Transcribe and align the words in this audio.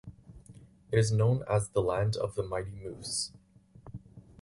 It 0.91 0.97
is 0.97 1.11
known 1.11 1.43
as 1.47 1.69
the 1.69 1.81
"Land 1.83 2.15
of 2.17 2.33
the 2.33 2.41
Mighty 2.41 2.71
Moose". 2.71 3.33